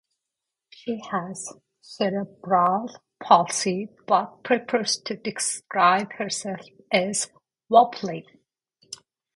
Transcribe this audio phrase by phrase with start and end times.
[0.71, 2.89] She has cerebral
[3.21, 7.29] palsy but prefers to describe herself as
[7.69, 8.25] "wobbly".